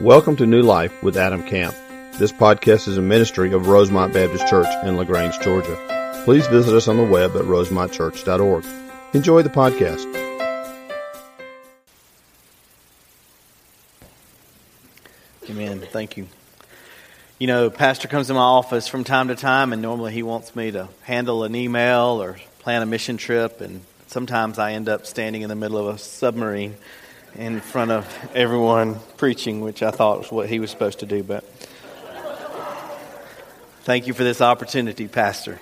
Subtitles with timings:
[0.00, 1.74] Welcome to New Life with Adam Camp.
[2.18, 6.22] This podcast is a ministry of Rosemont Baptist Church in LaGrange, Georgia.
[6.24, 8.64] Please visit us on the web at rosemontchurch.org.
[9.12, 10.04] Enjoy the podcast.
[15.50, 15.80] Amen.
[15.80, 16.28] Thank you.
[17.40, 20.54] You know, Pastor comes to my office from time to time, and normally he wants
[20.54, 25.06] me to handle an email or plan a mission trip, and sometimes I end up
[25.06, 26.76] standing in the middle of a submarine
[27.34, 31.22] in front of everyone preaching, which I thought was what he was supposed to do.
[31.22, 31.44] But
[33.82, 35.60] thank you for this opportunity, Pastor.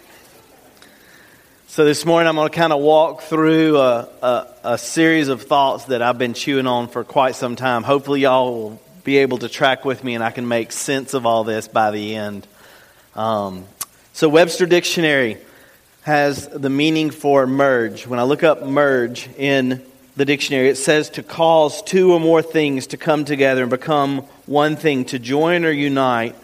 [1.69, 5.43] So this morning I'm going to kind of walk through a, a, a, series of
[5.43, 7.83] thoughts that I've been chewing on for quite some time.
[7.83, 11.27] Hopefully y'all will be able to track with me and I can make sense of
[11.27, 12.47] all this by the end.
[13.15, 13.67] Um,
[14.15, 15.37] so Webster Dictionary
[16.03, 18.07] has the meaning for merge.
[18.07, 19.85] When I look up merge in
[20.17, 24.19] the dictionary, it says to cause two or more things to come together and become
[24.47, 26.35] one thing, to join or unite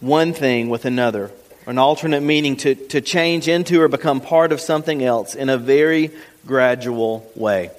[0.00, 1.30] one thing with another.
[1.66, 5.56] An alternate meaning to, to change into or become part of something else in a
[5.56, 6.10] very
[6.46, 7.70] gradual way.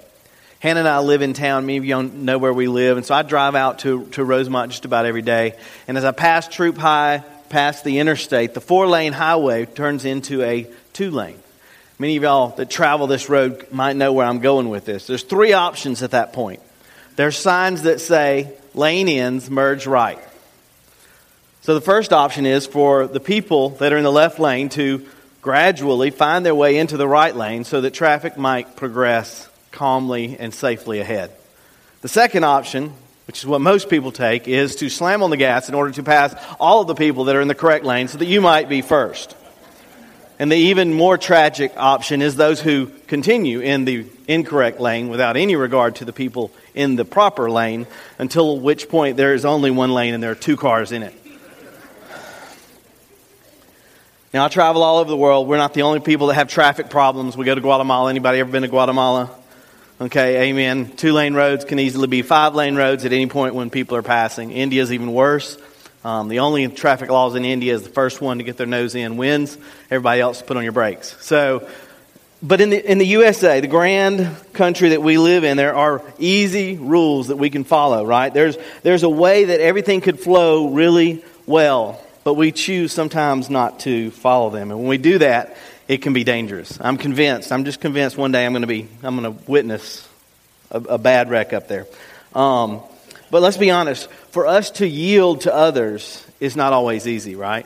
[0.59, 1.67] Hannah and I live in town.
[1.67, 2.97] Many of you know where we live.
[2.97, 5.53] And so I drive out to, to Rosemont just about every day.
[5.87, 10.41] And as I pass Troup High, past the interstate, the four lane highway turns into
[10.41, 11.37] a two lane.
[11.99, 15.07] Many of y'all that travel this road might know where I'm going with this.
[15.07, 16.61] There's three options at that point.
[17.15, 20.19] There's signs that say lane ends, merge right.
[21.61, 25.07] So the first option is for the people that are in the left lane to
[25.41, 30.53] gradually find their way into the right lane so that traffic might progress calmly and
[30.53, 31.31] safely ahead.
[32.01, 32.93] The second option,
[33.25, 36.03] which is what most people take, is to slam on the gas in order to
[36.03, 38.69] pass all of the people that are in the correct lane so that you might
[38.69, 39.35] be first.
[40.39, 45.35] And the even more tragic option is those who continue in the incorrect lane without
[45.35, 47.87] any regard to the people in the proper lane
[48.19, 51.13] until which point there is only one lane and there are two cars in it.
[54.33, 55.47] Now, I travel all over the world.
[55.47, 57.35] We're not the only people that have traffic problems.
[57.35, 58.09] We go to Guatemala.
[58.09, 59.31] Anybody ever been to Guatemala?
[59.99, 60.95] Okay, amen.
[60.95, 64.03] Two lane roads can easily be five lane roads at any point when people are
[64.03, 64.51] passing.
[64.51, 65.57] India is even worse.
[66.03, 68.95] Um, the only traffic laws in India is the first one to get their nose
[68.95, 69.57] in wins.
[69.91, 71.15] Everybody else put on your brakes.
[71.19, 71.67] So,
[72.41, 76.01] but in the, in the USA, the grand country that we live in, there are
[76.19, 78.33] easy rules that we can follow, right?
[78.33, 83.79] There's, there's a way that everything could flow really well but we choose sometimes not
[83.79, 84.69] to follow them.
[84.69, 85.55] And when we do that,
[85.87, 86.77] it can be dangerous.
[86.81, 87.53] I'm convinced.
[87.53, 90.05] I'm just convinced one day I'm going to be, I'm going to witness
[90.69, 91.87] a, a bad wreck up there.
[92.35, 92.81] Um,
[93.29, 94.09] but let's be honest.
[94.31, 97.65] For us to yield to others is not always easy, right?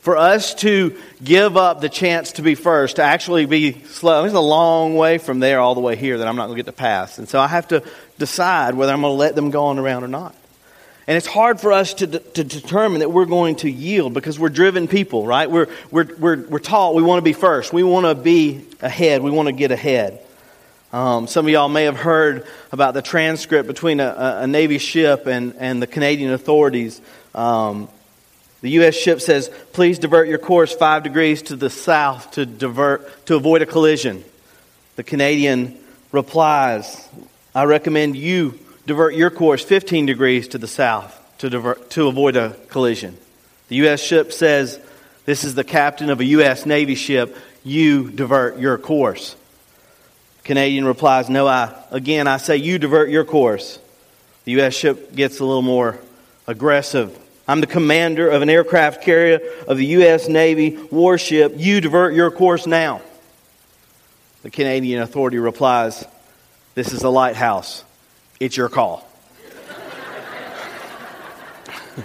[0.00, 4.34] For us to give up the chance to be first, to actually be slow, it's
[4.34, 6.70] a long way from there all the way here that I'm not going to get
[6.70, 7.18] to pass.
[7.18, 7.82] And so I have to
[8.18, 10.34] decide whether I'm going to let them go on around or not.
[11.08, 14.48] And it's hard for us to, to determine that we're going to yield because we're
[14.48, 15.48] driven people, right?
[15.50, 17.72] We're, we're, we're, we're taught we want to be first.
[17.72, 19.22] We want to be ahead.
[19.22, 20.20] We want to get ahead.
[20.96, 25.26] Um, some of y'all may have heard about the transcript between a, a Navy ship
[25.26, 27.02] and, and the Canadian authorities.
[27.34, 27.90] Um,
[28.62, 28.94] the U.S.
[28.94, 33.60] ship says, please divert your course five degrees to the south to, divert, to avoid
[33.60, 34.24] a collision.
[34.94, 35.78] The Canadian
[36.12, 37.06] replies,
[37.54, 42.36] I recommend you divert your course 15 degrees to the south to, divert, to avoid
[42.36, 43.18] a collision.
[43.68, 44.00] The U.S.
[44.00, 44.80] ship says,
[45.26, 46.64] This is the captain of a U.S.
[46.64, 47.36] Navy ship.
[47.64, 49.36] You divert your course.
[50.46, 53.80] Canadian replies, No, I, again, I say you divert your course.
[54.44, 54.74] The U.S.
[54.74, 55.98] ship gets a little more
[56.46, 57.18] aggressive.
[57.48, 60.28] I'm the commander of an aircraft carrier of the U.S.
[60.28, 61.54] Navy warship.
[61.56, 63.02] You divert your course now.
[64.42, 66.04] The Canadian authority replies,
[66.76, 67.82] This is a lighthouse.
[68.38, 69.04] It's your call.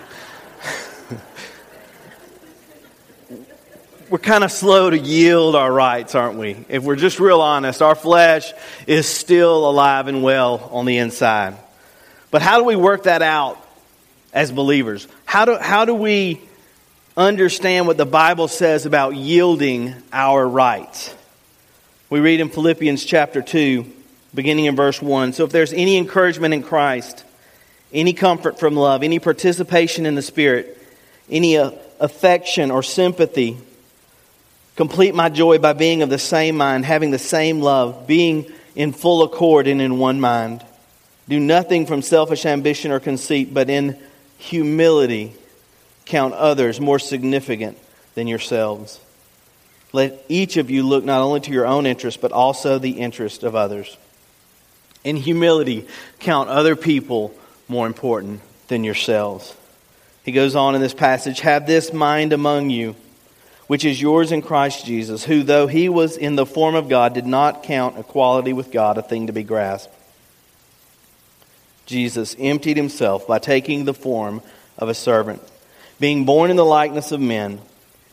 [4.11, 6.65] we're kind of slow to yield our rights, aren't we?
[6.67, 8.51] If we're just real honest, our flesh
[8.85, 11.55] is still alive and well on the inside.
[12.29, 13.57] But how do we work that out
[14.33, 15.07] as believers?
[15.23, 16.41] How do, how do we
[17.15, 21.15] understand what the Bible says about yielding our rights?
[22.09, 23.89] We read in Philippians chapter 2
[24.35, 25.31] beginning in verse 1.
[25.31, 27.23] So if there's any encouragement in Christ,
[27.93, 30.77] any comfort from love, any participation in the Spirit,
[31.29, 31.71] any uh,
[32.01, 33.57] affection or sympathy,
[34.75, 38.93] complete my joy by being of the same mind, having the same love, being in
[38.93, 40.63] full accord and in one mind.
[41.27, 43.97] Do nothing from selfish ambition or conceit, but in
[44.37, 45.33] humility
[46.05, 47.77] count others more significant
[48.15, 48.99] than yourselves.
[49.93, 53.43] Let each of you look not only to your own interest, but also the interest
[53.43, 53.97] of others
[55.03, 55.87] in humility,
[56.19, 57.33] count other people
[57.67, 59.55] more important than yourselves.
[60.23, 62.95] He goes on in this passage Have this mind among you,
[63.71, 67.13] which is yours in Christ Jesus, who, though he was in the form of God,
[67.13, 69.95] did not count equality with God a thing to be grasped.
[71.85, 74.41] Jesus emptied himself by taking the form
[74.77, 75.41] of a servant.
[76.01, 77.61] Being born in the likeness of men,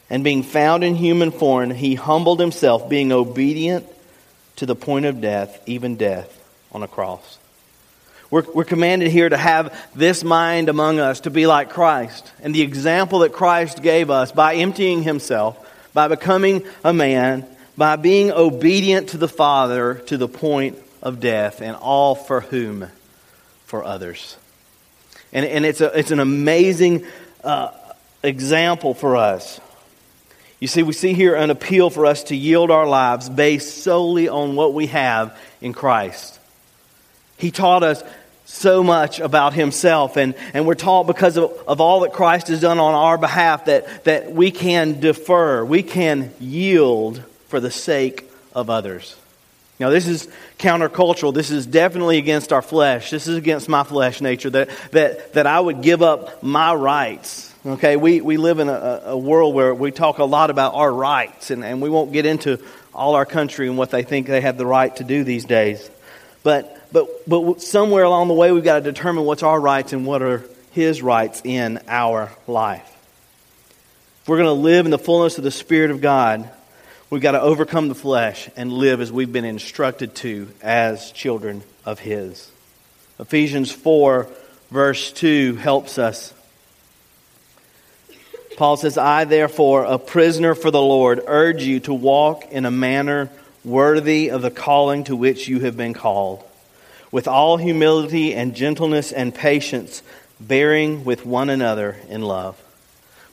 [0.09, 3.85] and being found in human form, he humbled himself, being obedient
[4.55, 6.41] to the point of death, even death
[6.71, 7.38] on a cross.
[8.31, 12.31] We're, we're commanded here to have this mind among us, to be like Christ.
[12.43, 15.57] And the example that Christ gave us by emptying himself,
[15.95, 17.47] by becoming a man,
[17.77, 22.89] by being obedient to the Father to the point of death, and all for whom?
[23.65, 24.37] For others.
[25.33, 27.07] And, and it's, a, it's an amazing
[27.45, 27.71] uh,
[28.23, 29.61] example for us.
[30.61, 34.29] You see, we see here an appeal for us to yield our lives based solely
[34.29, 36.39] on what we have in Christ.
[37.37, 38.03] He taught us
[38.51, 42.61] so much about himself, and, and we're taught because of, of all that Christ has
[42.61, 48.29] done on our behalf that, that we can defer, we can yield for the sake
[48.55, 49.17] of others.
[49.79, 50.29] Now, this is
[50.59, 51.33] countercultural.
[51.33, 53.11] This is definitely against our flesh.
[53.11, 57.49] This is against my flesh nature that, that, that I would give up my rights
[57.67, 60.93] Okay, we, we live in a, a world where we talk a lot about our
[60.93, 62.59] rights, and, and we won't get into
[62.95, 65.91] all our country and what they think they have the right to do these days.
[66.45, 70.07] But, but, but somewhere along the way, we've got to determine what's our rights and
[70.07, 72.87] what are His rights in our life.
[74.23, 76.49] If we're going to live in the fullness of the Spirit of God,
[77.11, 81.63] we've got to overcome the flesh and live as we've been instructed to as children
[81.85, 82.51] of His.
[83.19, 84.29] Ephesians 4,
[84.71, 86.35] verse 2 helps us
[88.59, 92.73] Paul says, I, therefore, a prisoner for the Lord, urge you to walk in a
[92.73, 93.31] manner
[93.65, 96.43] worthy of the calling to which you have been called,
[97.11, 100.03] with all humility and gentleness and patience,
[100.41, 102.61] bearing with one another in love.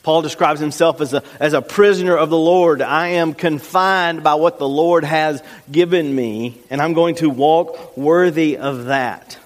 [0.04, 2.81] Paul describes himself as a, as a prisoner of the Lord.
[2.81, 5.42] I am confined by what the Lord has
[5.72, 9.39] given me, and I'm going to walk worthy of that.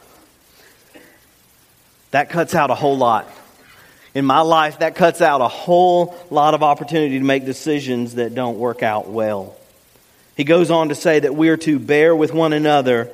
[2.12, 3.28] That cuts out a whole lot
[4.14, 8.34] in my life, that cuts out a whole lot of opportunity to make decisions that
[8.34, 9.56] don't work out well.
[10.36, 13.12] He goes on to say that we are to bear with one another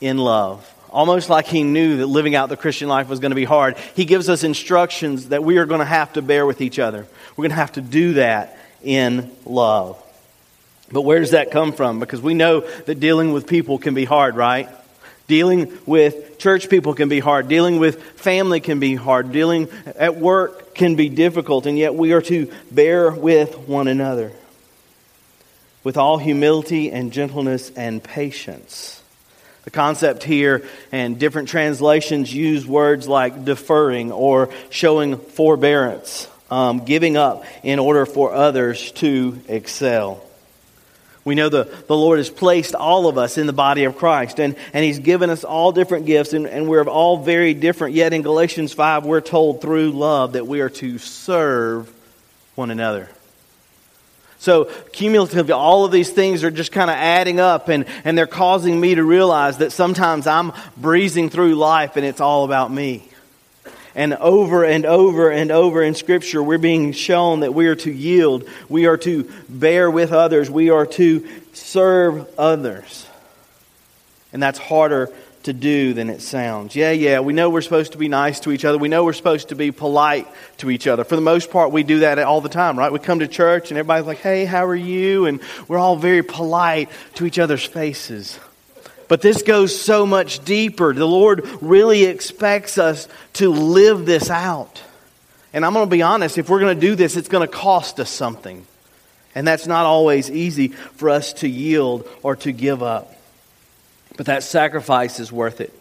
[0.00, 0.72] in love.
[0.90, 3.76] Almost like he knew that living out the Christian life was going to be hard.
[3.94, 7.06] He gives us instructions that we are going to have to bear with each other.
[7.36, 10.02] We're going to have to do that in love.
[10.90, 11.98] But where does that come from?
[11.98, 14.68] Because we know that dealing with people can be hard, right?
[15.26, 17.48] Dealing with church people can be hard.
[17.48, 19.32] Dealing with family can be hard.
[19.32, 24.30] Dealing at work can be difficult, and yet we are to bear with one another
[25.82, 28.95] with all humility and gentleness and patience.
[29.66, 37.16] The concept here and different translations use words like deferring or showing forbearance, um, giving
[37.16, 40.22] up in order for others to excel.
[41.24, 44.38] We know the, the Lord has placed all of us in the body of Christ,
[44.38, 47.96] and, and He's given us all different gifts, and, and we're all very different.
[47.96, 51.92] Yet in Galatians 5, we're told through love that we are to serve
[52.54, 53.10] one another.
[54.38, 58.26] So, cumulatively, all of these things are just kind of adding up, and, and they're
[58.26, 63.08] causing me to realize that sometimes I'm breezing through life and it's all about me.
[63.94, 67.90] And over and over and over in Scripture, we're being shown that we are to
[67.90, 73.08] yield, we are to bear with others, we are to serve others.
[74.34, 75.10] And that's harder
[75.46, 76.76] to do than it sounds.
[76.76, 78.78] Yeah, yeah, we know we're supposed to be nice to each other.
[78.78, 81.02] We know we're supposed to be polite to each other.
[81.02, 82.92] For the most part, we do that all the time, right?
[82.92, 85.26] We come to church and everybody's like, hey, how are you?
[85.26, 88.38] And we're all very polite to each other's faces.
[89.08, 90.92] But this goes so much deeper.
[90.92, 94.82] The Lord really expects us to live this out.
[95.52, 97.52] And I'm going to be honest, if we're going to do this, it's going to
[97.52, 98.66] cost us something.
[99.34, 103.15] And that's not always easy for us to yield or to give up.
[104.16, 105.72] But that sacrifice is worth it.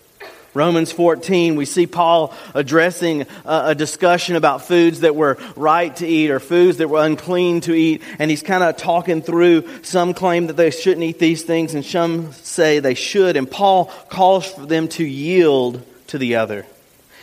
[0.55, 6.07] Romans 14, we see Paul addressing uh, a, discussion about foods that were right to
[6.07, 8.01] eat or foods that were unclean to eat.
[8.19, 11.83] And he's kind of talking through some claim that they shouldn't eat these things and
[11.83, 13.35] some say they should.
[13.35, 16.65] And Paul calls for them to yield to the other.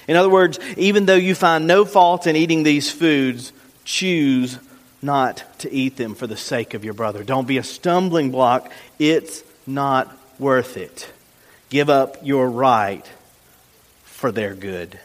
[0.06, 3.54] In other words, even though you find no fault in eating these foods,
[3.84, 4.58] choose
[5.00, 7.24] not to eat them for the sake of your brother.
[7.24, 8.70] Don't be a stumbling block.
[8.98, 11.10] It's not worth it.
[11.70, 13.04] Give up your right
[14.04, 14.98] for their good.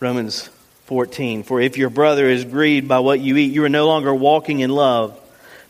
[0.00, 0.48] Romans
[0.86, 1.42] 14.
[1.44, 4.60] For if your brother is grieved by what you eat, you are no longer walking
[4.60, 5.16] in love.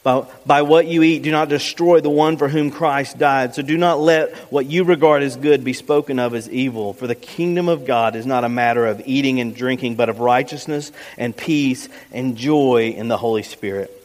[0.02, 3.54] By, by what you eat, do not destroy the one for whom Christ died.
[3.54, 6.94] So do not let what you regard as good be spoken of as evil.
[6.94, 10.20] For the kingdom of God is not a matter of eating and drinking, but of
[10.20, 13.99] righteousness and peace and joy in the Holy Spirit.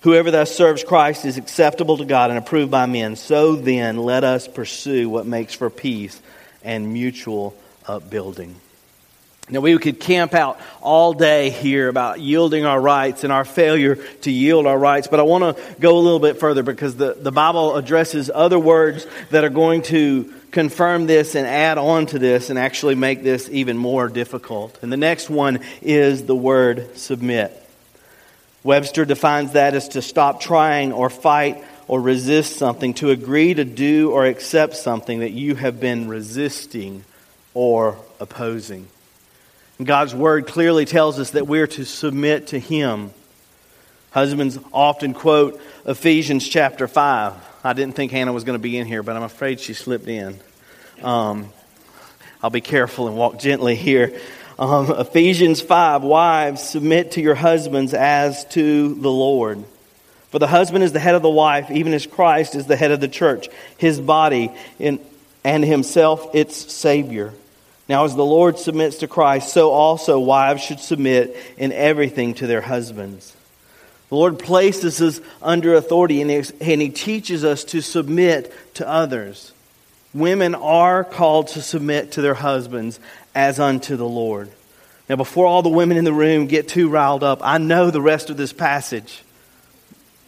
[0.00, 3.16] Whoever thus serves Christ is acceptable to God and approved by men.
[3.16, 6.20] So then, let us pursue what makes for peace
[6.64, 7.54] and mutual
[7.86, 8.56] upbuilding.
[9.50, 13.96] Now, we could camp out all day here about yielding our rights and our failure
[14.22, 17.14] to yield our rights, but I want to go a little bit further because the,
[17.14, 22.18] the Bible addresses other words that are going to confirm this and add on to
[22.18, 24.78] this and actually make this even more difficult.
[24.82, 27.59] And the next one is the word submit.
[28.62, 33.64] Webster defines that as to stop trying or fight or resist something, to agree to
[33.64, 37.04] do or accept something that you have been resisting
[37.54, 38.86] or opposing.
[39.82, 43.10] God's word clearly tells us that we're to submit to Him.
[44.10, 47.34] Husbands often quote Ephesians chapter 5.
[47.64, 50.08] I didn't think Hannah was going to be in here, but I'm afraid she slipped
[50.08, 50.38] in.
[51.02, 51.50] Um,
[52.42, 54.20] I'll be careful and walk gently here.
[54.60, 59.64] Um, Ephesians 5 Wives, submit to your husbands as to the Lord.
[60.28, 62.90] For the husband is the head of the wife, even as Christ is the head
[62.90, 63.48] of the church,
[63.78, 65.00] his body, in,
[65.44, 67.32] and himself its Savior.
[67.88, 72.46] Now, as the Lord submits to Christ, so also wives should submit in everything to
[72.46, 73.34] their husbands.
[74.10, 79.52] The Lord places us under authority and He teaches us to submit to others.
[80.12, 82.98] Women are called to submit to their husbands
[83.34, 84.50] as unto the Lord.
[85.08, 88.00] Now, before all the women in the room get too riled up, I know the
[88.00, 89.22] rest of this passage.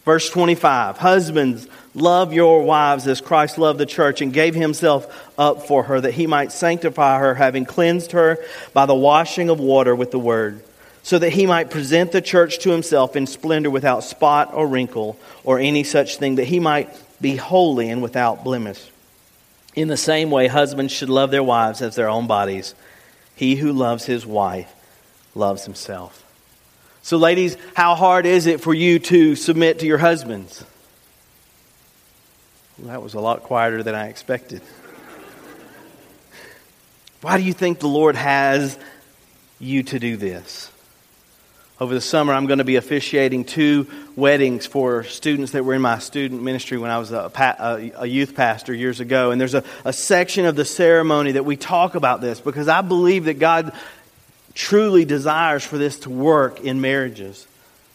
[0.04, 5.66] Verse 25 Husbands, love your wives as Christ loved the church and gave himself up
[5.66, 8.38] for her, that he might sanctify her, having cleansed her
[8.72, 10.62] by the washing of water with the word,
[11.02, 15.16] so that he might present the church to himself in splendor without spot or wrinkle
[15.44, 16.88] or any such thing, that he might
[17.20, 18.91] be holy and without blemish.
[19.74, 22.74] In the same way, husbands should love their wives as their own bodies.
[23.34, 24.72] He who loves his wife
[25.34, 26.18] loves himself.
[27.02, 30.64] So, ladies, how hard is it for you to submit to your husbands?
[32.78, 34.62] Well, that was a lot quieter than I expected.
[37.20, 38.76] Why do you think the Lord has
[39.60, 40.71] you to do this?
[41.82, 45.82] Over the summer, I'm going to be officiating two weddings for students that were in
[45.82, 49.32] my student ministry when I was a, a youth pastor years ago.
[49.32, 52.82] And there's a, a section of the ceremony that we talk about this because I
[52.82, 53.72] believe that God
[54.54, 57.48] truly desires for this to work in marriages.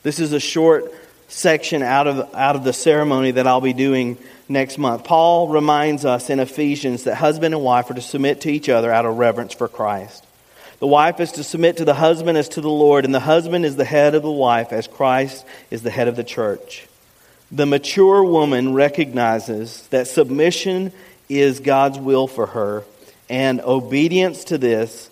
[0.03, 0.94] This is a short
[1.29, 4.17] section out of, out of the ceremony that I'll be doing
[4.50, 5.06] next month.
[5.06, 8.91] Paul reminds us in Ephesians that husband and wife are to submit to each other
[8.91, 10.26] out of reverence for Christ.
[10.79, 13.65] The wife is to submit to the husband as to the Lord, and the husband
[13.65, 16.88] is the head of the wife as Christ is the head of the church.
[17.51, 20.91] The mature woman recognizes that submission
[21.29, 22.84] is God's will for her,
[23.27, 25.10] and obedience to this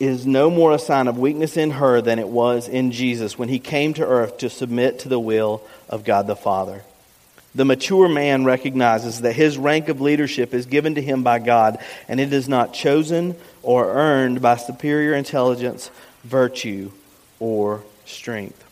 [0.00, 3.48] is no more a sign of weakness in her than it was in Jesus when
[3.48, 6.82] he came to earth to submit to the will of God the Father.
[7.54, 11.78] The mature man recognizes that his rank of leadership is given to him by God,
[12.06, 13.34] and it is not chosen
[13.68, 15.90] or earned by superior intelligence,
[16.24, 16.90] virtue,
[17.38, 18.64] or strength.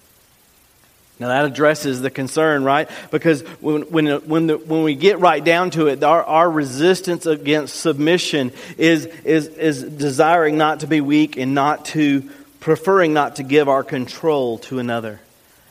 [1.18, 2.88] Now that addresses the concern, right?
[3.10, 7.26] Because when, when, when, the, when we get right down to it, our, our resistance
[7.26, 13.36] against submission is, is, is desiring not to be weak and not to, preferring not
[13.36, 15.20] to give our control to another.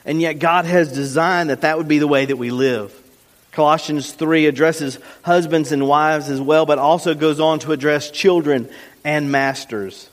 [0.06, 2.94] And yet God has designed that that would be the way that we live.
[3.54, 8.70] Colossians 3 addresses husbands and wives as well, but also goes on to address children
[9.06, 10.10] and masters.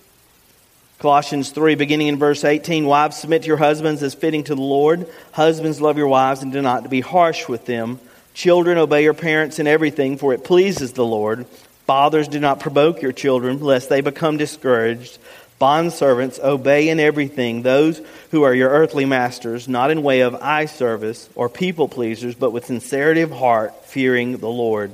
[1.00, 4.62] Colossians 3, beginning in verse 18 Wives, submit to your husbands as fitting to the
[4.62, 5.08] Lord.
[5.32, 7.98] Husbands, love your wives and do not be harsh with them.
[8.34, 11.46] Children, obey your parents in everything, for it pleases the Lord.
[11.86, 15.18] Fathers, do not provoke your children, lest they become discouraged.
[15.60, 20.66] Bondservants, obey in everything those who are your earthly masters, not in way of eye
[20.66, 24.92] service or people pleasers, but with sincerity of heart, fearing the Lord.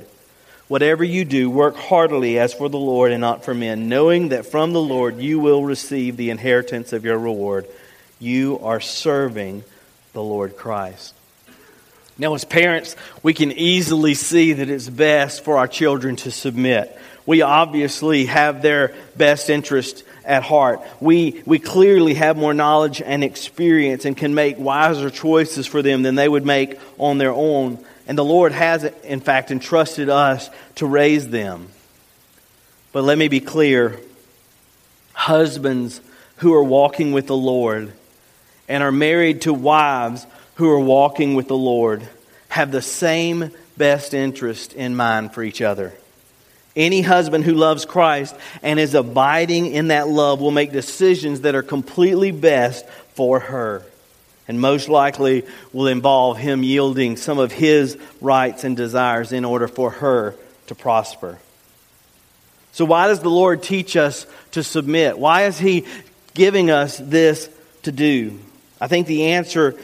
[0.69, 4.45] Whatever you do, work heartily as for the Lord and not for men, knowing that
[4.45, 7.65] from the Lord you will receive the inheritance of your reward.
[8.19, 9.63] You are serving
[10.13, 11.15] the Lord Christ.
[12.19, 16.95] Now, as parents, we can easily see that it's best for our children to submit.
[17.25, 20.81] We obviously have their best interest at heart.
[20.99, 26.03] We, we clearly have more knowledge and experience and can make wiser choices for them
[26.03, 27.83] than they would make on their own.
[28.09, 31.69] And the Lord has, in fact, entrusted us to raise them.
[32.91, 33.99] But let me be clear
[35.13, 36.01] husbands
[36.37, 37.93] who are walking with the Lord
[38.67, 40.25] and are married to wives
[40.55, 42.01] who are walking with the Lord
[42.47, 45.93] have the same best interest in mind for each other.
[46.75, 51.53] Any husband who loves Christ and is abiding in that love will make decisions that
[51.53, 53.83] are completely best for her.
[54.49, 59.69] And most likely will involve him yielding some of his rights and desires in order
[59.69, 60.35] for her
[60.67, 61.39] to prosper.
[62.71, 65.17] So, why does the Lord teach us to submit?
[65.17, 65.85] Why is He
[66.33, 67.49] giving us this
[67.83, 68.39] to do?
[68.79, 69.75] I think the answer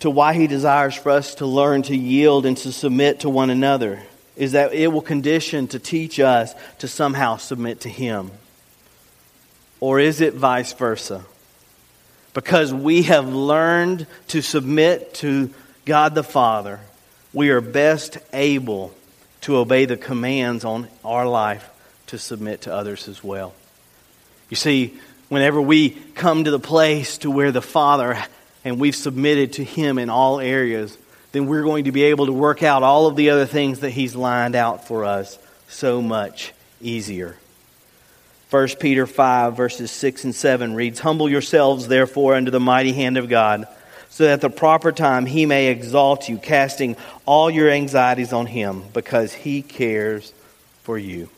[0.00, 3.50] to why He desires for us to learn to yield and to submit to one
[3.50, 4.02] another
[4.36, 8.30] is that it will condition to teach us to somehow submit to Him.
[9.80, 11.24] Or is it vice versa?
[12.36, 15.48] Because we have learned to submit to
[15.86, 16.80] God the Father,
[17.32, 18.94] we are best able
[19.40, 21.66] to obey the commands on our life
[22.08, 23.54] to submit to others as well.
[24.50, 24.98] You see,
[25.30, 28.22] whenever we come to the place to where the Father
[28.66, 30.98] and we've submitted to Him in all areas,
[31.32, 33.90] then we're going to be able to work out all of the other things that
[33.92, 35.38] He's lined out for us
[35.68, 36.52] so much
[36.82, 37.38] easier.
[38.50, 43.16] 1 Peter 5, verses 6 and 7 reads Humble yourselves, therefore, under the mighty hand
[43.16, 43.66] of God,
[44.08, 48.46] so that at the proper time He may exalt you, casting all your anxieties on
[48.46, 50.32] Him, because He cares
[50.84, 51.28] for you.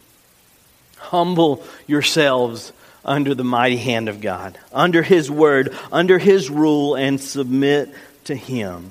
[0.99, 2.73] Humble yourselves
[3.07, 7.89] under the mighty hand of God, under His word, under His rule, and submit
[8.25, 8.91] to Him.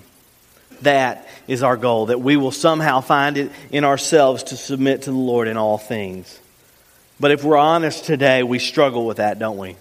[0.82, 5.12] That is our goal, that we will somehow find it in ourselves to submit to
[5.12, 6.40] the Lord in all things.
[7.20, 9.76] But if we're honest today, we struggle with that, don't we?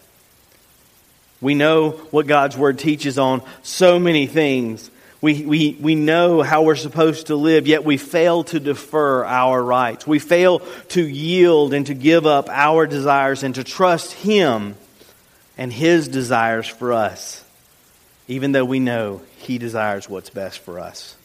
[1.41, 4.91] We know what God's Word teaches on so many things,
[5.21, 9.63] we, we, we know how we're supposed to live, yet we fail to defer our
[9.63, 10.07] rights.
[10.07, 14.77] We fail to yield and to give up our desires and to trust Him
[15.57, 17.43] and His desires for us,
[18.29, 21.17] even though we know He desires what's best for us.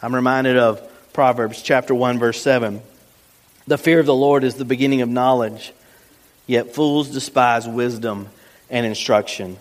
[0.00, 0.80] I'm reminded of
[1.12, 2.80] Proverbs chapter 1, verse 7.
[3.68, 5.74] The fear of the Lord is the beginning of knowledge,
[6.46, 8.28] yet fools despise wisdom
[8.70, 9.58] and instruction.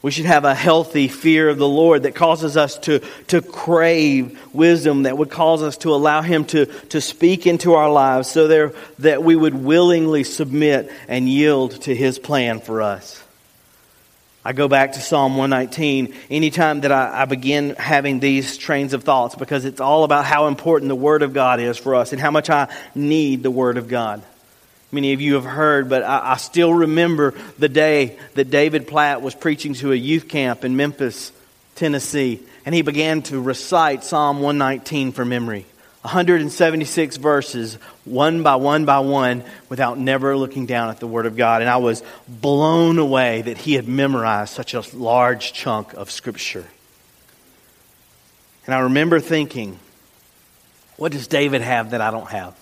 [0.00, 4.40] We should have a healthy fear of the Lord that causes us to, to crave
[4.54, 8.46] wisdom, that would cause us to allow Him to, to speak into our lives so
[8.46, 13.23] there, that we would willingly submit and yield to His plan for us.
[14.44, 19.02] I go back to Psalm 119 anytime that I, I, begin having these trains of
[19.02, 22.20] thoughts because it's all about how important the Word of God is for us and
[22.20, 24.22] how much I need the Word of God
[24.94, 29.20] many of you have heard, but I, I, still remember the day that David Platt
[29.20, 31.32] was preaching to a youth camp in Memphis,
[31.74, 35.66] Tennessee, and he began to recite Psalm 119 from memory.
[36.04, 41.34] 176 verses, one by one by one, without never looking down at the Word of
[41.34, 41.62] God.
[41.62, 46.66] And I was blown away that he had memorized such a large chunk of Scripture.
[48.66, 49.78] And I remember thinking,
[50.98, 52.54] what does David have that I don't have?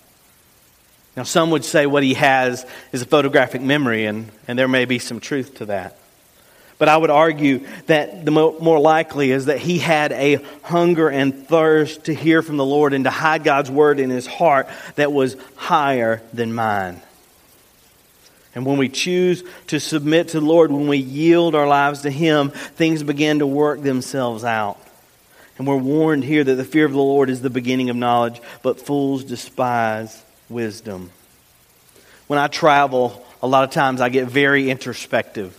[1.17, 4.85] Now, some would say what he has is a photographic memory, and, and there may
[4.85, 5.99] be some truth to that.
[6.83, 11.47] But I would argue that the more likely is that he had a hunger and
[11.47, 15.13] thirst to hear from the Lord and to hide God's word in his heart that
[15.13, 17.01] was higher than mine.
[18.57, 22.11] And when we choose to submit to the Lord, when we yield our lives to
[22.11, 24.85] Him, things begin to work themselves out.
[25.59, 28.43] And we're warned here that the fear of the Lord is the beginning of knowledge,
[28.65, 31.13] but fools despise wisdom.
[32.27, 35.57] When I travel, a lot of times I get very introspective.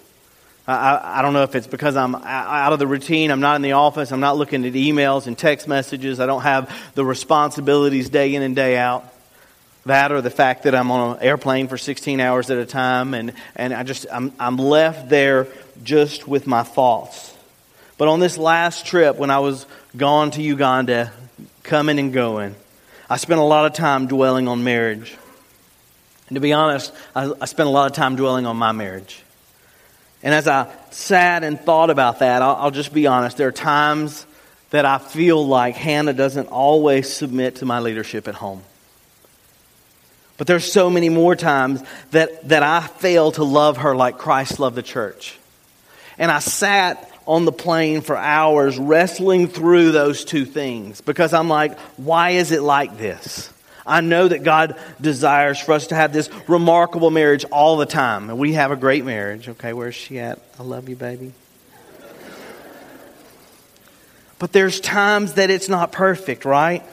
[0.66, 3.62] I, I, don't know if it's because I'm out of the routine, I'm not in
[3.64, 8.10] the office, I'm not looking at emails and text messages, I don't have the responsibilities
[8.10, 9.04] day in and day out.
[9.86, 13.14] That or the fact that I'm on an airplane for 16 hours at a time
[13.14, 15.48] and, and I just, I'm, I'm left there
[15.84, 17.36] just with my thoughts.
[17.98, 19.66] But on this last trip, when I was
[19.98, 21.12] gone to Uganda,
[21.64, 22.56] coming and going,
[23.10, 25.18] I spent a lot of time dwelling on marriage.
[26.30, 29.22] And to be honest, I, I spent a lot of time dwelling on my marriage.
[30.24, 33.52] And as I sat and thought about that, I'll, I'll just be honest, there are
[33.52, 34.26] times
[34.70, 38.64] that I feel like Hannah doesn't always submit to my leadership at home.
[40.38, 44.60] But there's so many more times that, that I fail to love her like Christ
[44.60, 45.38] loved the church.
[46.18, 51.50] And I sat on the plane for hours wrestling through those two things because I'm
[51.50, 53.53] like, why is it like this?
[53.86, 58.30] I know that God desires for us to have this remarkable marriage all the time.
[58.30, 59.50] And we have a great marriage.
[59.50, 60.40] Okay, where's she at?
[60.60, 61.34] I love you, baby.
[64.40, 66.84] But there's times that it's not perfect, right?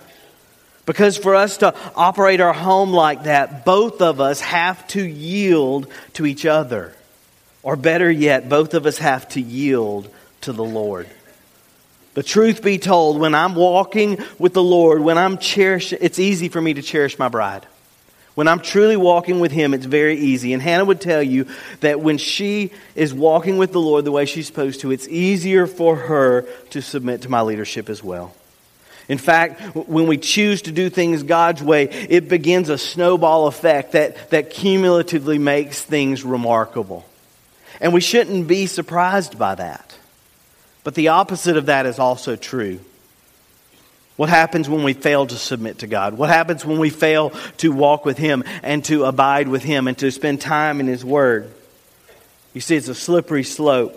[0.87, 5.87] Because for us to operate our home like that, both of us have to yield
[6.15, 6.93] to each other.
[7.63, 10.09] Or better yet, both of us have to yield
[10.43, 11.09] to the Lord.
[12.21, 16.51] The truth be told, when I'm walking with the Lord, when I'm cherishing, it's easy
[16.51, 17.67] for me to cherish my bride.
[18.35, 20.53] When I'm truly walking with Him, it's very easy.
[20.53, 21.47] And Hannah would tell you
[21.81, 25.67] that when she is walking with the Lord the way she's supposed to, it's easier
[25.67, 28.35] for her to submit to my leadership as well.
[29.09, 33.93] In fact, when we choose to do things God's way, it begins a snowball effect
[33.93, 37.07] that, that cumulatively makes things remarkable.
[37.81, 39.97] And we shouldn't be surprised by that.
[40.83, 42.81] But the opposite of that is also true.
[44.17, 46.19] What happens when we fail to submit to God?
[46.19, 49.97] What happens when we fail to walk with Him and to abide with Him and
[49.99, 51.51] to spend time in His Word?
[52.53, 53.97] You see, it's a slippery slope.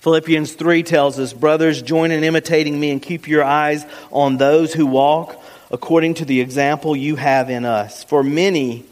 [0.00, 4.74] Philippians 3 tells us, Brothers, join in imitating me and keep your eyes on those
[4.74, 8.04] who walk according to the example you have in us.
[8.04, 8.84] For many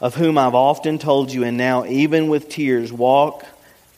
[0.00, 3.46] of whom I've often told you, and now even with tears, walk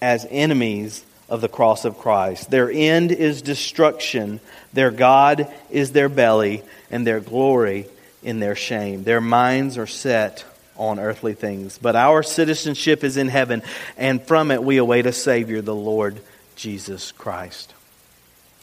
[0.01, 2.49] as enemies of the cross of Christ.
[2.49, 4.38] Their end is destruction,
[4.73, 7.87] their God is their belly, and their glory
[8.23, 9.03] in their shame.
[9.03, 10.44] Their minds are set
[10.77, 11.77] on earthly things.
[11.77, 13.62] But our citizenship is in heaven,
[13.97, 16.20] and from it we await a Savior, the Lord
[16.55, 17.75] Jesus Christ.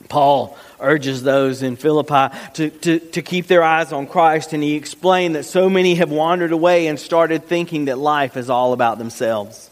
[0.08, 4.76] Paul urges those in Philippi to, to, to keep their eyes on Christ, and he
[4.76, 8.98] explained that so many have wandered away and started thinking that life is all about
[8.98, 9.71] themselves.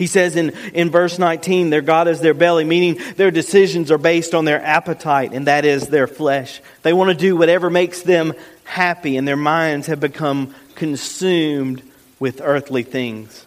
[0.00, 3.98] He says in, in verse 19, their God is their belly, meaning their decisions are
[3.98, 6.62] based on their appetite, and that is their flesh.
[6.80, 8.32] They want to do whatever makes them
[8.64, 11.82] happy, and their minds have become consumed
[12.18, 13.44] with earthly things.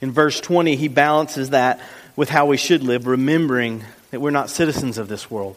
[0.00, 1.80] In verse 20, he balances that
[2.16, 5.56] with how we should live, remembering that we're not citizens of this world.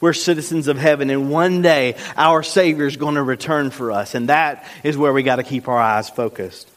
[0.00, 4.14] We're citizens of heaven, and one day our Savior is going to return for us,
[4.14, 6.68] and that is where we got to keep our eyes focused.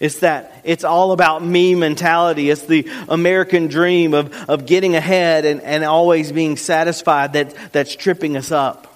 [0.00, 2.48] It's that it's all about me mentality.
[2.48, 7.94] It's the American dream of, of getting ahead and, and always being satisfied that, that's
[7.94, 8.86] tripping us up.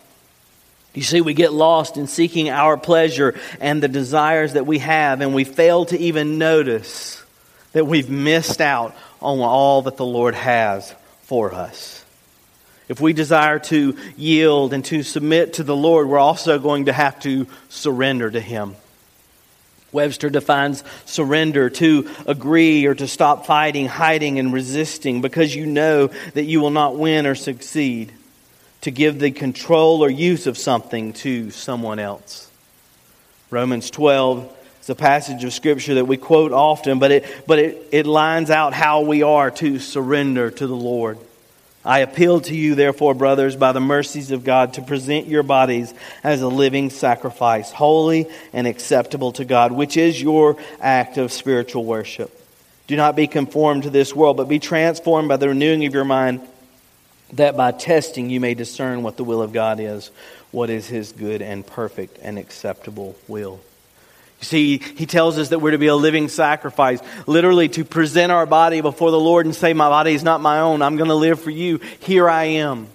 [0.94, 5.20] You see, we get lost in seeking our pleasure and the desires that we have,
[5.20, 7.22] and we fail to even notice
[7.72, 12.02] that we've missed out on all that the Lord has for us.
[12.88, 16.92] If we desire to yield and to submit to the Lord, we're also going to
[16.92, 18.76] have to surrender to Him.
[19.94, 26.08] Webster defines surrender to agree or to stop fighting, hiding, and resisting because you know
[26.34, 28.12] that you will not win or succeed,
[28.82, 32.50] to give the control or use of something to someone else.
[33.50, 37.88] Romans 12 is a passage of Scripture that we quote often, but it, but it,
[37.92, 41.18] it lines out how we are to surrender to the Lord.
[41.84, 45.92] I appeal to you, therefore, brothers, by the mercies of God, to present your bodies
[46.22, 51.84] as a living sacrifice, holy and acceptable to God, which is your act of spiritual
[51.84, 52.40] worship.
[52.86, 56.04] Do not be conformed to this world, but be transformed by the renewing of your
[56.04, 56.40] mind,
[57.34, 60.10] that by testing you may discern what the will of God is,
[60.52, 63.60] what is his good and perfect and acceptable will.
[64.44, 68.46] See, he tells us that we're to be a living sacrifice, literally to present our
[68.46, 70.82] body before the Lord and say, My body is not my own.
[70.82, 71.80] I'm going to live for you.
[72.00, 72.88] Here I am.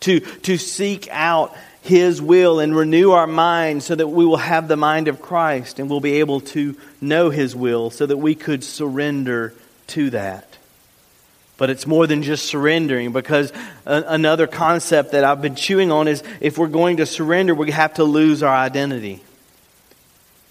[0.00, 1.56] To, to seek out
[1.86, 5.78] his will and renew our mind so that we will have the mind of Christ
[5.78, 9.54] and we'll be able to know His will so that we could surrender
[9.88, 10.58] to that.
[11.58, 13.52] But it's more than just surrendering because
[13.84, 17.94] another concept that I've been chewing on is if we're going to surrender, we have
[17.94, 19.22] to lose our identity.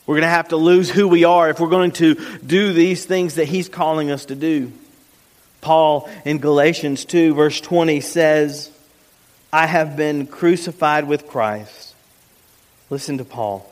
[0.05, 2.15] We're going to have to lose who we are if we're going to
[2.45, 4.71] do these things that he's calling us to do.
[5.61, 8.71] Paul in Galatians 2, verse 20 says,
[9.51, 11.95] I have been crucified with Christ.
[12.89, 13.71] Listen to Paul.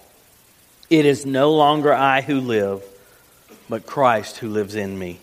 [0.89, 2.84] It is no longer I who live,
[3.69, 5.19] but Christ who lives in me.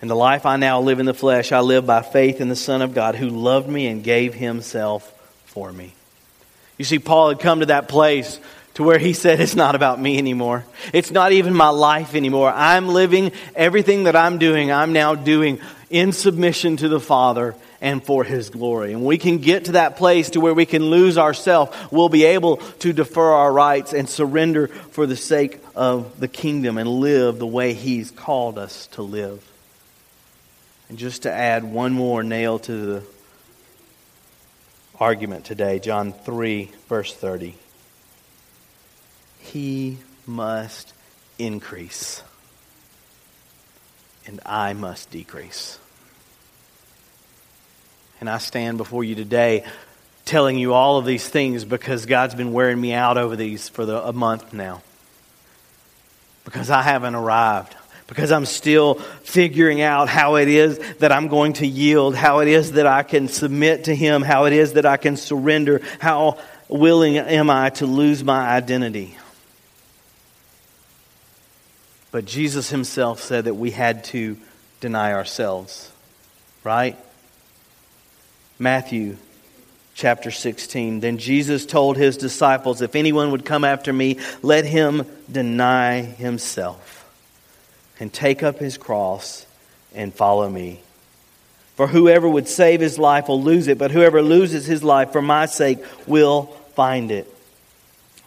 [0.00, 2.56] And the life I now live in the flesh, I live by faith in the
[2.56, 5.12] Son of God who loved me and gave himself
[5.46, 5.94] for me.
[6.76, 8.38] You see, Paul had come to that place
[8.78, 10.64] to where he said, It's not about me anymore.
[10.92, 12.52] It's not even my life anymore.
[12.54, 15.58] I'm living everything that I'm doing, I'm now doing
[15.90, 18.92] in submission to the Father and for his glory.
[18.92, 21.76] And we can get to that place to where we can lose ourselves.
[21.90, 26.78] We'll be able to defer our rights and surrender for the sake of the kingdom
[26.78, 29.44] and live the way he's called us to live.
[30.88, 33.02] And just to add one more nail to the
[35.00, 37.56] argument today, John 3, verse 30
[39.48, 40.92] he must
[41.38, 42.22] increase,
[44.26, 45.78] and I must decrease.
[48.20, 49.64] And I stand before you today
[50.24, 53.86] telling you all of these things because God's been wearing me out over these for
[53.86, 54.82] the, a month now.
[56.44, 57.76] Because I haven't arrived.
[58.08, 62.48] because I'm still figuring out how it is that I'm going to yield, how it
[62.48, 66.38] is that I can submit to Him, how it is that I can surrender, how
[66.68, 69.16] willing am I to lose my identity.
[72.10, 74.36] But Jesus Himself said that we had to
[74.80, 75.92] deny ourselves,
[76.64, 76.96] right?
[78.58, 79.16] Matthew
[79.94, 81.00] chapter 16.
[81.00, 87.04] Then Jesus told his disciples, If anyone would come after me, let him deny himself
[87.98, 89.44] and take up his cross
[89.94, 90.80] and follow me.
[91.74, 95.22] For whoever would save his life will lose it, but whoever loses his life for
[95.22, 96.44] my sake will
[96.74, 97.32] find it.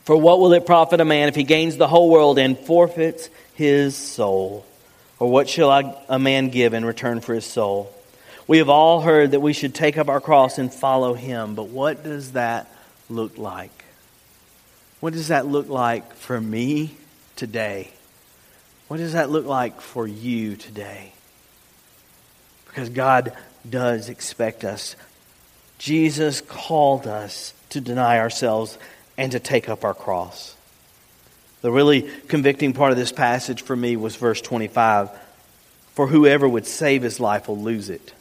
[0.04, 3.30] For what will it profit a man if he gains the whole world and forfeits
[3.54, 4.66] his soul?
[5.20, 7.94] Or what shall I, a man give in return for his soul?
[8.48, 11.68] We have all heard that we should take up our cross and follow him, but
[11.68, 12.68] what does that
[13.10, 13.86] look like?
[15.00, 16.96] What does that look like for me
[17.36, 17.92] today?
[18.88, 21.14] What does that look like for you today?
[22.68, 23.34] Because God
[23.70, 24.96] does expect us.
[25.78, 28.78] Jesus called us to deny ourselves
[29.18, 30.56] and to take up our cross.
[31.62, 35.10] The really convicting part of this passage for me was verse 25.
[35.94, 38.14] For whoever would save his life will lose it,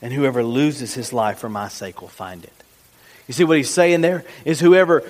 [0.00, 2.52] and whoever loses his life for my sake will find it.
[3.26, 4.24] You see what he's saying there?
[4.44, 5.04] Is whoever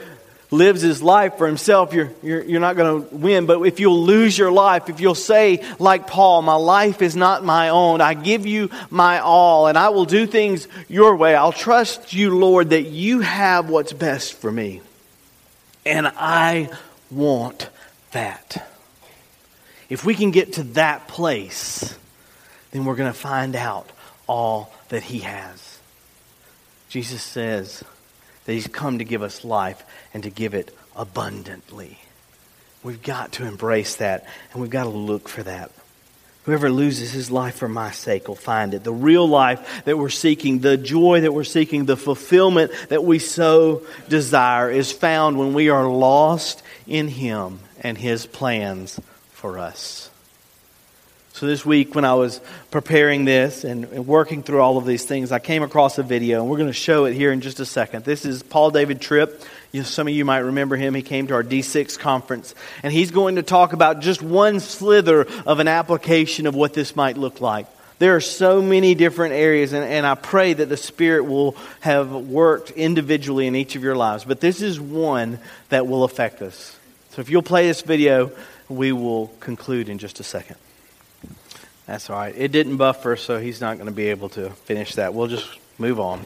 [0.51, 3.47] lives his life for himself, you're, you're, you're not going to win.
[3.47, 7.45] But if you'll lose your life, if you'll say, like Paul, my life is not
[7.45, 11.35] my own, I give you my all, and I will do things your way.
[11.35, 14.81] I'll trust you, Lord, that you have what's best for me.
[15.85, 16.71] And I
[17.11, 17.69] want
[18.13, 18.69] that.
[19.89, 21.97] If we can get to that place,
[22.71, 23.91] then we're going to find out
[24.27, 25.79] all that he has.
[26.89, 27.83] Jesus says,
[28.49, 31.99] that He's come to give us life and to give it abundantly.
[32.83, 35.71] We've got to embrace that, and we've got to look for that.
[36.49, 38.83] Whoever loses his life for my sake will find it.
[38.83, 43.19] The real life that we're seeking, the joy that we're seeking, the fulfillment that we
[43.19, 48.99] so desire is found when we are lost in Him and His plans
[49.33, 50.09] for us.
[51.39, 52.41] So this week, when I was
[52.73, 56.41] preparing this and, and, working through all of these things, I came across a video,
[56.41, 58.05] and we're going to show it here in just a second.
[58.05, 59.45] This is Paul David Tripp.
[59.71, 60.95] You some of you might remember him.
[60.95, 65.29] He came to our D6 conference, and he's going to talk about just one slither
[65.47, 67.69] of an application of what this might look like.
[68.01, 72.11] There are so many different areas, and, and I pray that the Spirit will have
[72.11, 74.25] worked individually in each of your lives.
[74.25, 76.77] But this is one that will affect us.
[77.11, 78.33] So if you'll play this video,
[78.69, 80.57] we will conclude in just a second.
[81.89, 82.35] That's all right.
[82.37, 85.15] It didn't buffer, so he's not going to be able to finish that.
[85.15, 85.49] We'll just
[85.79, 86.23] move on.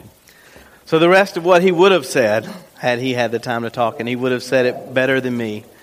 [0.86, 3.70] So, the rest of what he would have said, had he had the time to
[3.70, 5.64] talk, and he would have said it better than me.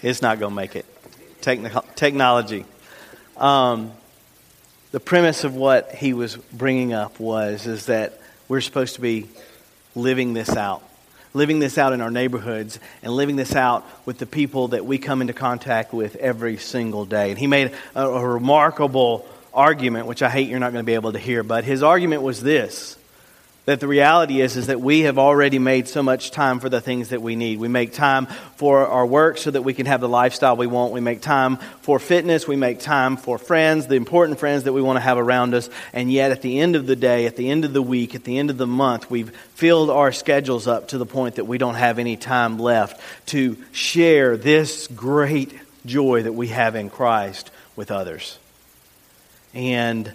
[0.00, 0.84] It's not going to make it.
[1.40, 2.64] technology.
[3.36, 3.92] Um,
[4.92, 9.26] the premise of what he was bringing up was is that we're supposed to be
[9.96, 10.82] living this out
[11.34, 14.98] living this out in our neighborhoods and living this out with the people that we
[14.98, 17.30] come into contact with every single day.
[17.30, 20.94] And he made a, a remarkable argument, which I hate you're not going to be
[20.94, 22.96] able to hear, but his argument was this
[23.68, 26.80] that the reality is is that we have already made so much time for the
[26.80, 27.58] things that we need.
[27.58, 28.24] We make time
[28.56, 30.94] for our work so that we can have the lifestyle we want.
[30.94, 32.48] We make time for fitness.
[32.48, 35.68] We make time for friends, the important friends that we want to have around us.
[35.92, 38.24] And yet at the end of the day, at the end of the week, at
[38.24, 41.58] the end of the month, we've filled our schedules up to the point that we
[41.58, 45.52] don't have any time left to share this great
[45.84, 48.38] joy that we have in Christ with others.
[49.52, 50.10] And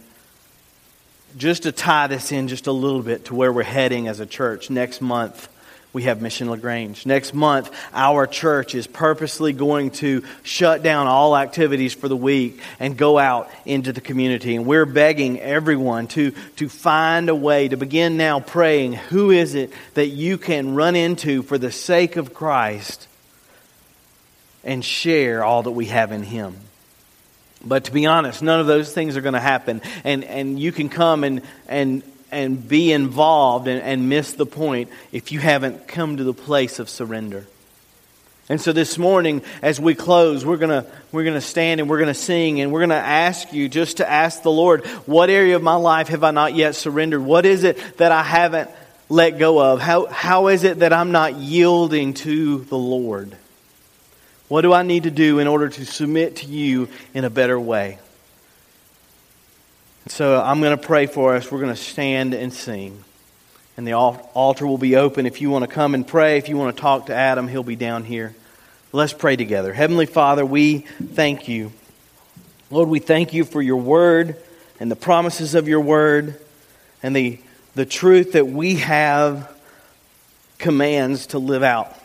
[1.38, 4.26] just to tie this in just a little bit to where we're heading as a
[4.26, 5.50] church, next month
[5.94, 7.06] we have Mission LaGrange.
[7.06, 12.60] Next month, our church is purposely going to shut down all activities for the week
[12.80, 14.56] and go out into the community.
[14.56, 19.54] And we're begging everyone to, to find a way to begin now praying who is
[19.54, 23.08] it that you can run into for the sake of Christ
[24.64, 26.56] and share all that we have in Him.
[27.64, 29.82] But to be honest, none of those things are going to happen.
[30.04, 34.90] And, and you can come and, and, and be involved and, and miss the point
[35.12, 37.46] if you haven't come to the place of surrender.
[38.50, 42.10] And so this morning, as we close, we're going we're gonna stand and we're going
[42.10, 45.56] to sing and we're going to ask you just to ask the Lord, what area
[45.56, 47.22] of my life have I not yet surrendered?
[47.22, 48.70] What is it that I haven't
[49.08, 49.80] let go of?
[49.80, 53.38] How, how is it that I'm not yielding to the Lord?
[54.54, 57.60] What do I need to do in order to submit to you in a better
[57.60, 57.98] way?
[60.06, 61.52] So I'm going to pray for us.
[61.52, 63.04] We're going to stand and sing.
[63.78, 65.26] And the altar will be open.
[65.26, 67.64] If you want to come and pray, if you want to talk to Adam, he'll
[67.64, 68.36] be down here.
[68.92, 69.74] Let's pray together.
[69.74, 71.72] Heavenly Father, we thank you.
[72.70, 74.38] Lord, we thank you for your word
[74.80, 76.40] and the promises of your word
[77.02, 77.40] and the,
[77.74, 79.52] the truth that we have
[80.60, 81.98] commands to live out.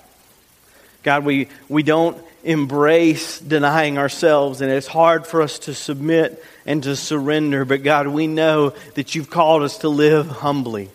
[1.03, 6.83] God, we, we don't embrace denying ourselves, and it's hard for us to submit and
[6.83, 7.67] to surrender.
[7.67, 10.89] But God, we know that you've called us to live humbly.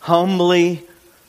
[0.00, 0.82] Humbly,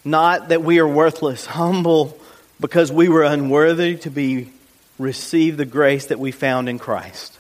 [0.04, 2.20] not that we are worthless, humble
[2.60, 4.52] because we were unworthy to be
[4.98, 7.38] receive the grace that we found in Christ.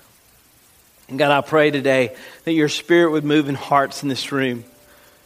[1.09, 4.65] And God, I pray today that your spirit would move in hearts in this room.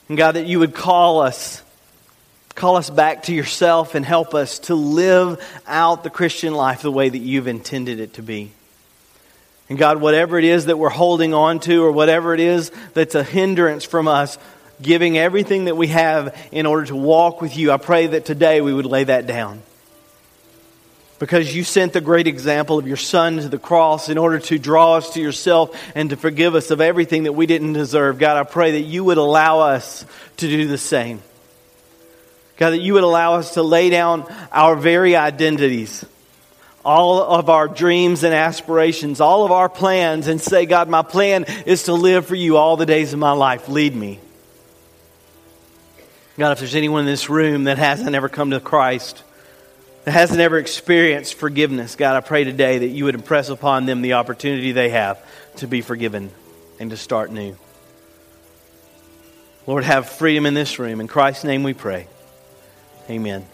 [0.07, 1.61] And God, that you would call us
[2.55, 6.91] Call us back to yourself and help us to live out the Christian life the
[6.91, 8.51] way that you've intended it to be.
[9.69, 13.15] And God, whatever it is that we're holding on to, or whatever it is that's
[13.15, 14.37] a hindrance from us
[14.81, 18.59] giving everything that we have in order to walk with you, I pray that today
[18.61, 19.61] we would lay that down.
[21.19, 24.57] Because you sent the great example of your Son to the cross in order to
[24.57, 28.17] draw us to yourself and to forgive us of everything that we didn't deserve.
[28.17, 30.03] God, I pray that you would allow us
[30.37, 31.21] to do the same.
[32.61, 36.05] God, that you would allow us to lay down our very identities,
[36.85, 41.45] all of our dreams and aspirations, all of our plans, and say, God, my plan
[41.65, 43.67] is to live for you all the days of my life.
[43.67, 44.19] Lead me.
[46.37, 49.23] God, if there's anyone in this room that hasn't ever come to Christ,
[50.03, 54.03] that hasn't ever experienced forgiveness, God, I pray today that you would impress upon them
[54.03, 55.19] the opportunity they have
[55.55, 56.29] to be forgiven
[56.79, 57.57] and to start new.
[59.65, 61.01] Lord, have freedom in this room.
[61.01, 62.05] In Christ's name we pray.
[63.11, 63.45] Amen.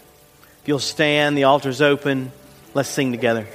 [0.62, 2.30] If you'll stand, the altar's open.
[2.74, 3.48] Let's sing together.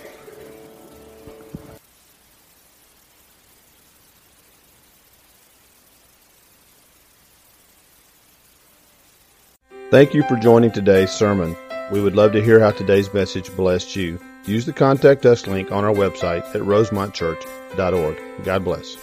[9.91, 11.55] Thank you for joining today's sermon.
[11.89, 14.19] We would love to hear how today's message blessed you.
[14.45, 18.43] Use the contact us link on our website at rosemontchurch.org.
[18.43, 18.97] God bless.